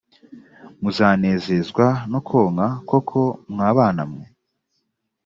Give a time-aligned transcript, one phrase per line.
[0.81, 4.23] muzanezezwa no konka koko mwabanamwe